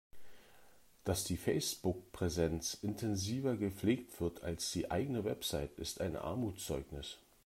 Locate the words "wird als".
4.19-4.71